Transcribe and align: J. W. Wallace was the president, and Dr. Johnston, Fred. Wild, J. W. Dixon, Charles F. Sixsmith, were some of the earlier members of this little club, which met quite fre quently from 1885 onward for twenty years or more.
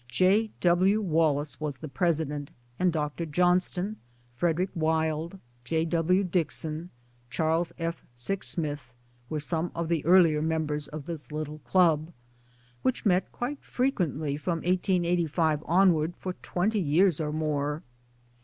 J. 0.07 0.49
W. 0.61 0.99
Wallace 0.99 1.59
was 1.59 1.77
the 1.77 1.87
president, 1.87 2.49
and 2.79 2.91
Dr. 2.91 3.23
Johnston, 3.23 3.97
Fred. 4.33 4.67
Wild, 4.73 5.39
J. 5.63 5.85
W. 5.85 6.23
Dixon, 6.23 6.89
Charles 7.29 7.71
F. 7.77 8.03
Sixsmith, 8.15 8.93
were 9.29 9.39
some 9.39 9.71
of 9.75 9.89
the 9.89 10.03
earlier 10.03 10.41
members 10.41 10.87
of 10.87 11.05
this 11.05 11.31
little 11.31 11.59
club, 11.59 12.11
which 12.81 13.05
met 13.05 13.31
quite 13.31 13.63
fre 13.63 13.89
quently 13.93 14.39
from 14.39 14.63
1885 14.63 15.61
onward 15.67 16.15
for 16.17 16.33
twenty 16.41 16.81
years 16.81 17.21
or 17.21 17.31
more. 17.31 17.83